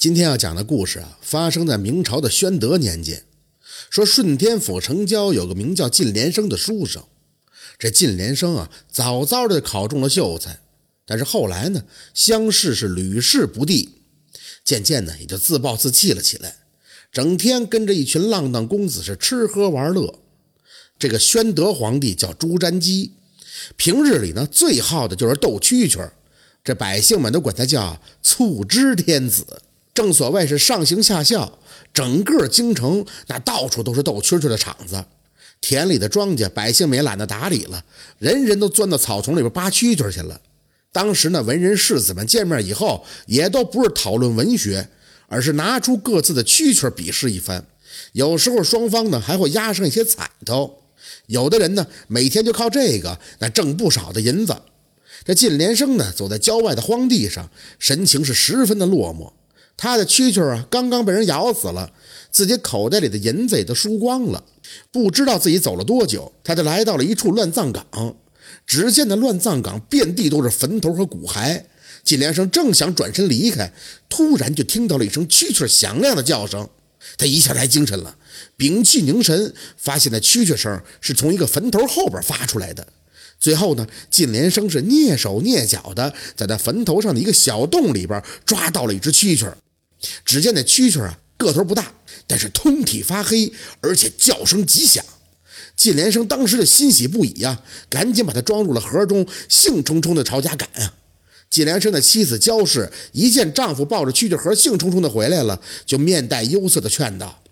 [0.00, 3.22] 今天要讲的故事啊，发生在明朝的宣德年间。
[3.90, 7.04] 说顺天府城郊有个名叫靳连生的书生，
[7.78, 10.58] 这靳连生啊，早早的考中了秀才，
[11.04, 11.84] 但是后来呢，
[12.14, 13.90] 乡试是屡试不第，
[14.64, 16.56] 渐渐呢，也就自暴自弃了起来，
[17.12, 20.18] 整天跟着一群浪荡公子是吃喝玩乐。
[20.98, 23.12] 这个宣德皇帝叫朱瞻基，
[23.76, 26.10] 平日里呢，最好的就是斗蛐蛐
[26.64, 29.44] 这百姓们都管他叫醋汁天子。
[29.92, 31.58] 正所谓是上行下效，
[31.92, 35.04] 整个京城那到处都是斗蛐蛐的场子，
[35.60, 37.84] 田里的庄稼百姓们也懒得打理了，
[38.18, 40.40] 人人都钻到草丛里边扒蛐蛐去了。
[40.92, 44.88] 当时呢，文人士子们见面以后，也都不是讨论文学，
[45.28, 47.64] 而是拿出各自的蛐蛐比试一番。
[48.12, 50.82] 有时候双方呢还会押上一些彩头，
[51.26, 54.56] 有的人呢每天就靠这个那挣不少的银子。
[55.24, 59.32] 这靳连生呢走在郊外的荒地上，神情是十分的落寞。
[59.82, 61.90] 他的蛐蛐啊，刚刚被人咬死了，
[62.30, 64.44] 自己口袋里的银子也都输光了。
[64.92, 67.86] 不知道自己走了多久，他就来到了一处乱葬岗。
[68.66, 71.64] 只见那乱葬岗遍地都是坟头和骨骸。
[72.04, 73.72] 金连生正想转身离开，
[74.10, 76.68] 突然就听到了一声蛐蛐响亮的叫声。
[77.16, 78.18] 他一下来精神了，
[78.58, 82.86] 屏气凝神，发现那蛐蛐声是从一个坟头后边发出来的。
[83.38, 89.50] 最后呢，金连生是蹑手蹑脚的，在那坟头上的一个小洞里边抓到了一只蛐蛐。
[90.24, 91.92] 只见那蛐蛐啊，个头不大，
[92.26, 95.04] 但是通体发黑，而且叫声极响。
[95.76, 100.94] 靳连生当时的欣喜不已呀，赶紧把它装入了盒中，兴冲冲地朝家赶啊。
[101.48, 107.42] 靳连生的妻子焦氏一见丈夫抱着蛐蛐盒兴冲冲地回来了，就面带忧色地劝道：“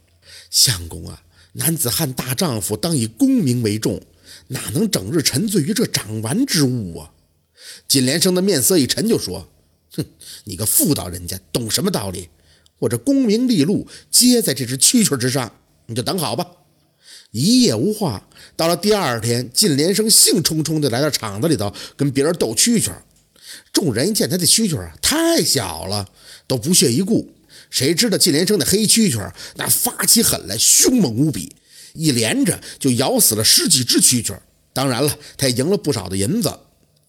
[0.50, 1.22] 相公啊，
[1.54, 4.00] 男子汉大丈夫，当以功名为重，
[4.48, 7.10] 哪能整日沉醉于这掌玩之物啊？”
[7.88, 9.48] 靳连生的面色一沉，就说
[9.96, 10.04] ：“哼，
[10.44, 12.28] 你个妇道人家，懂什么道理？”
[12.78, 15.52] 我这功名利禄皆在这只蛐蛐之上，
[15.86, 16.46] 你就等好吧。
[17.30, 18.26] 一夜无话，
[18.56, 22.90] 到了第二天，靳连生兴冲冲地来到厂子里头跟别人斗蛐蛐。
[23.72, 26.08] 众人一见他的蛐蛐啊，太小了，
[26.46, 27.34] 都不屑一顾。
[27.70, 31.54] 谁知道靳连生的黑蛐蛐那发起狠来，凶猛无比，
[31.92, 34.38] 一连着就咬死了十几只蛐蛐。
[34.72, 36.58] 当然了，他也赢了不少的银子。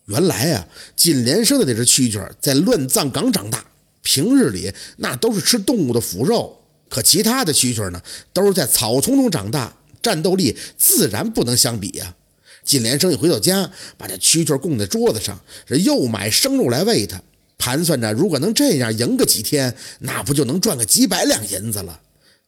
[0.06, 3.64] 原来啊，靳连生的那只蛐蛐在乱葬岗长大。
[4.10, 6.60] 平日里那都是吃动物的腐肉，
[6.90, 8.02] 可其他的蛐蛐呢，
[8.34, 12.16] 都是在草丛中长大，战斗力自然不能相比呀。
[12.64, 17.22] 靳连生一回到家，把这蛐蛐供在桌子上，这又买生肉来喂它，
[17.60, 22.00] 盘算着如果能这样赢个几天，那不就能赚个几百两银子了？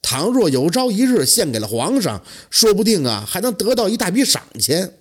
[0.02, 4.96] 倘若有朝一日献给了皇上，说不定啊，还能得到一大笔赏钱。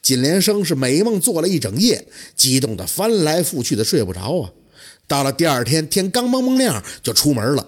[0.00, 4.50] 金连生是美梦做了一整夜，激动的翻来覆去的睡不着啊。
[5.10, 7.66] 到了第二天，天刚蒙蒙亮就出门了。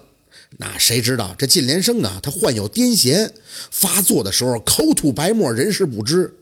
[0.59, 3.29] 那谁知道这靳连生啊，他患有癫痫，
[3.69, 6.33] 发作的时候口吐白沫，人事不知。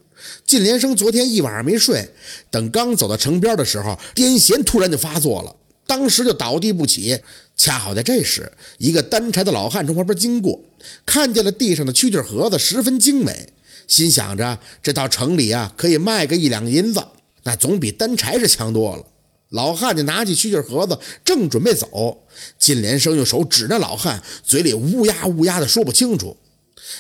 [0.46, 2.08] 靳连生昨天一晚上没睡，
[2.52, 5.56] 等刚走到城边的时候，癫痫突然就发作了，
[5.88, 7.20] 当时就倒地不起。
[7.58, 10.62] 恰好在这时，一个担柴的老汉从旁边经过，
[11.04, 13.50] 看见了地上的蛐蛐盒子，十分精美，
[13.88, 17.04] 心想着这到城里啊，可以卖个一两银子，
[17.42, 19.06] 那总比担柴是强多了。
[19.52, 22.24] 老汉就拿起蛐蛐盒子，正准备走，
[22.58, 26.36] 金连生用手指着老汉，嘴里乌鸦乌鸦的说不清楚。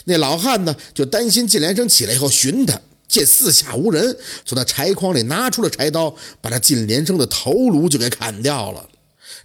[0.05, 8.87] 那老汉呢，就担心金连生起来以后寻他，见四下无人，从那柴筐里拿出了柴刀，把他金连生的头颅就给砍掉了。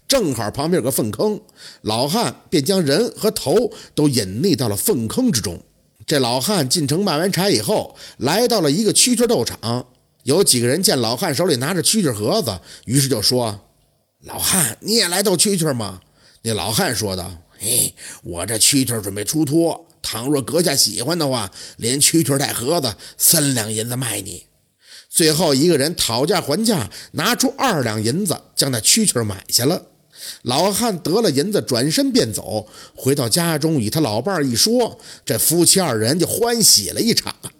[0.09, 1.41] 正好旁边有个粪坑，
[1.83, 5.61] 老汉便将人和头都隐匿到了粪坑之中。
[6.07, 9.87] 这老汉进城卖完柴以后，来到了一个蛐蛐斗场。
[10.27, 13.61] 有几个人见老汉手里拿着蛐蛐盒子，于是就说
[14.27, 16.01] ：“老汉，你也来斗蛐蛐吗？”
[16.43, 17.95] 那老汉说道：“嘿，
[18.25, 24.47] 我这蛐蛐准备出脱，倘若阁下喜欢的话，连蛐蛐带盒子三两银子卖你。”
[25.09, 29.81] 最后一个人讨价还价，拿出二两银子将那蛐蛐买下了。
[30.43, 37.53] 老汉得了银子，转身便走，回到家中与他老伴一说，这夫妻二人就欢喜了一场啊。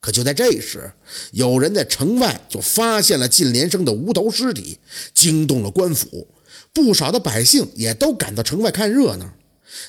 [0.00, 0.92] 可就在这时，
[1.32, 4.78] 有人在城外就发现了靳连生的无头尸体，
[5.12, 6.26] 惊动了官府，
[6.72, 9.34] 不少的百姓也都赶到城外看热闹。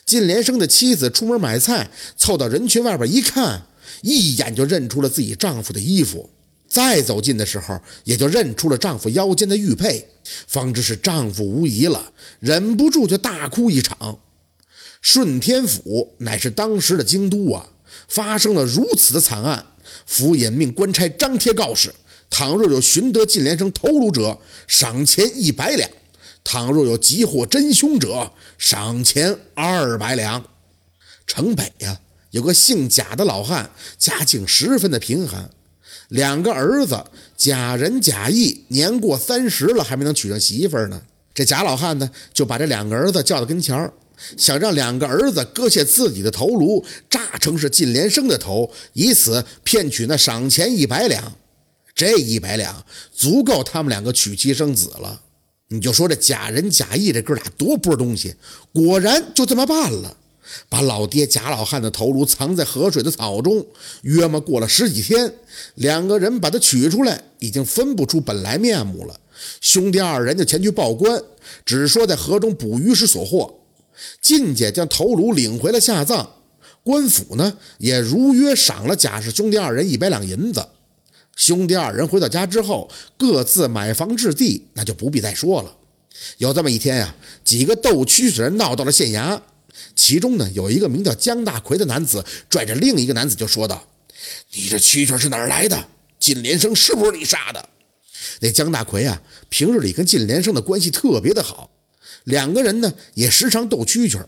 [0.05, 3.67] 靳连生的妻子出门买菜，凑到人群外边一看，
[4.01, 6.29] 一眼就认出了自己丈夫的衣服。
[6.67, 10.07] 再走近的时候，也就认出了丈夫腰间的玉佩，
[10.47, 14.19] 方知是丈夫无疑了，忍不住就大哭一场。
[15.01, 17.69] 顺天府乃是当时的京都啊，
[18.07, 19.65] 发生了如此的惨案。
[20.05, 21.93] 府尹命官差张贴告示，
[22.29, 25.89] 倘若有寻得靳连生头颅者，赏钱一百两。
[26.43, 30.43] 倘若有急获真凶者，赏钱二百两。
[31.27, 31.99] 城北呀，
[32.31, 35.49] 有个姓贾的老汉，家境十分的贫寒，
[36.09, 37.05] 两个儿子
[37.37, 41.01] 贾仁、贾义，年过三十了还没能娶上媳妇呢。
[41.33, 43.93] 这贾老汉呢，就把这两个儿子叫到跟前儿，
[44.37, 51.35] 想让两个儿子割下自己的头颅，炸成是靳连生的头，以此骗取那赏钱一百两。
[51.93, 55.21] 这一百两足够他们两个娶妻生子了。
[55.67, 58.35] 你就说这假仁、假义这哥俩多不是东西，
[58.73, 60.17] 果然就这么办了。
[60.67, 63.65] 把老爹贾老汉的头颅藏在河水的草中，
[64.01, 65.33] 约么过了十几天，
[65.75, 69.17] 两个人把他取出来，已经分不出本来面目了。
[69.61, 71.23] 兄弟二人就前去报官，
[71.65, 73.60] 只说在河中捕鱼时所获。
[74.21, 76.29] 进去将头颅领回了下葬，
[76.83, 80.67] 官府呢也如约赏了贾氏兄弟二人一百两银子。
[81.35, 85.75] 兄弟二人回到家之后，各自买房置地，那就不必再说了。
[86.37, 89.39] 有这么一天呀，几个斗蛐蛐人闹到了县衙。
[89.95, 93.87] 其中呢，有一个名叫姜大奎的男子，拽着另一个男子就说道
[94.53, 95.87] ：“你这蛐蛐是哪儿来的？
[96.19, 97.69] 金连生是不是你杀的？”
[98.41, 99.19] 那姜大奎啊，
[99.49, 101.70] 平日里跟金连生的关系特别的好，
[102.25, 104.23] 两个人呢也时常斗蛐蛐。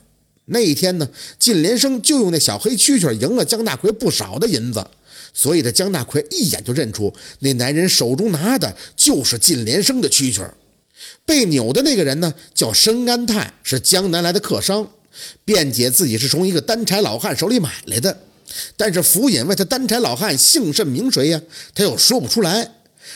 [0.46, 1.08] 那一天呢，
[1.40, 4.86] 靳连生就用那小黑蛐蛐赢了姜大奎不少的银子，
[5.34, 10.50] 所以这姜大奎一眼就认出那男人手中拿的就是靳连生的蛐蛐。
[11.26, 14.88] 被扭的那个人呢，叫申安泰，是江南来的客商。
[15.46, 18.18] 辩解自己是从一个单柴老汉手里买来的，
[18.76, 21.42] 但是府尹问他单柴老汉姓甚名谁呀？
[21.76, 22.72] 他又说不出来。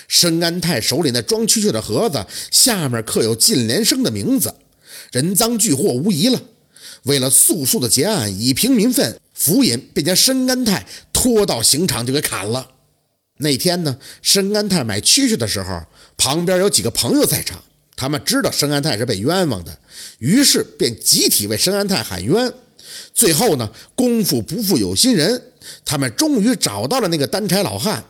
[0.08, 4.54] 申安泰手里那装蛐蛐的盒子下面刻有靳连生的名字，
[5.12, 6.42] 人赃俱获无疑了。
[7.04, 12.72] 为了速速的结案，以平民愤，府尹便将申安泰拖到刑场就给砍了。
[13.38, 15.82] 那天呢，申安泰买蛐蛐的时候，
[16.18, 17.64] 旁边有几个朋友在场。
[17.96, 19.78] 他们知道申安泰是被冤枉的，
[20.20, 22.52] 于是便集体为申安泰喊冤。
[23.14, 25.42] 最后呢，功夫不负有心人，
[25.86, 28.04] 他们终于找到了那个单柴老汉。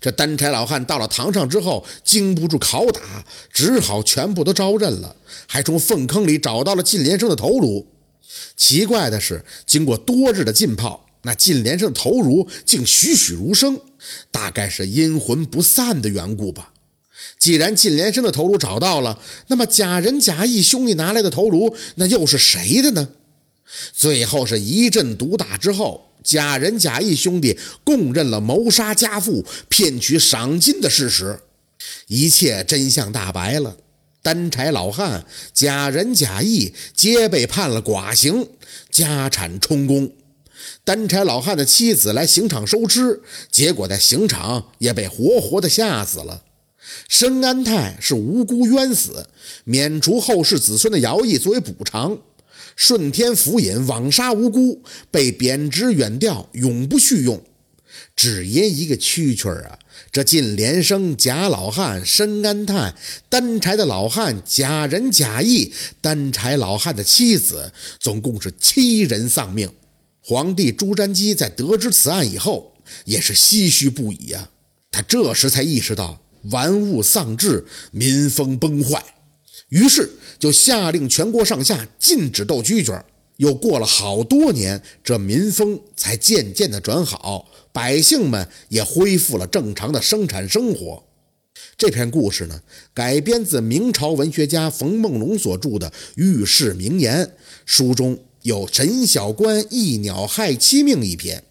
[0.00, 7.86] 这单柴老汉到了堂上之后，经不住拷打，只好全部都招认了，还从粪坑里找到了靳连生的头颅。
[8.56, 13.80] 奇怪的是，经过多日的浸泡，那靳连生的头颅竟栩栩如生，
[14.30, 16.72] 大概是阴魂不散的缘故吧。
[17.38, 23.08] 既然靳连生的头颅找到了，那么假仁、假义兄弟拿来的头颅，那又是谁的呢？
[23.92, 31.38] 最后是一阵毒打之后，假仁、假义兄弟供认了谋杀家父、骗取赏金的事实，
[32.08, 33.76] 一切真相大白了。
[34.22, 35.24] 单柴老汉、
[35.54, 38.48] 假仁、假义皆被判了寡刑，
[38.90, 40.10] 家产充公。
[40.82, 46.42] 单柴老汉的妻子来刑场收尸，结果在刑场也被活活的吓死了。
[47.08, 49.28] 申安泰是无辜冤死，
[49.62, 52.18] 免除后世子孙的徭役作为补偿。
[52.76, 57.42] 顺天府尹枉杀无辜，被贬职远调，永不叙用。
[58.14, 59.78] 只因一个蛐蛐儿啊！
[60.12, 62.94] 这靳连生、贾老汉、申安泰、
[63.28, 69.70] 单柴的老汉、贾仁、贾义、单柴老汉的妻子，总共是七人丧命。
[70.22, 72.74] 皇帝朱瞻基在得知此案以后，
[73.04, 74.50] 也是唏嘘不已呀。
[74.90, 76.20] 他这时才意识到。
[76.50, 79.04] 玩物丧志，民风崩坏，
[79.68, 83.02] 于是就下令全国上下禁止斗蛐蛐。
[83.38, 91.02] 又过了好多年，这民风才渐渐的转好，百姓们也恢复了正常的生产生活。
[91.76, 92.62] 这篇故事呢，
[92.94, 97.26] 改编自明朝文学家冯梦龙所著的《寓世名言》，
[97.66, 101.42] 书中有“陈小官一鸟害七命”一篇。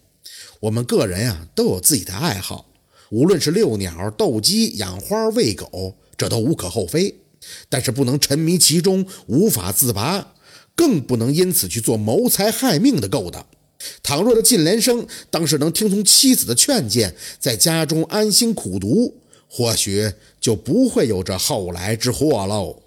[0.58, 2.66] 我们个人啊，都有自己的爱好。
[3.10, 7.14] 无论是遛鸟、斗鸡、养花、喂狗，这都无可厚非，
[7.68, 10.34] 但是不能沉迷其中无法自拔，
[10.74, 13.46] 更不能因此去做谋财害命的勾当。
[14.02, 19.14] 倘若这靳连生当时能听从妻子的劝谏，在家中安心苦读，
[19.48, 22.82] 或许就不会有这后来之祸喽。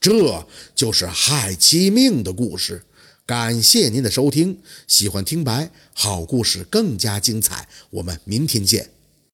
[0.00, 2.84] 这就是害妻命的故事。
[3.26, 8.97] 感谢您的收听，喜欢听白好故事更加精彩，我们明天见。